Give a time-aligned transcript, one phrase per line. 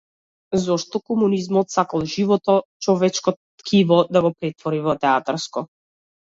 [0.63, 2.57] Зошто комунизмот сакал живото,
[2.87, 5.67] човечко ткиво да го претвори во театарско?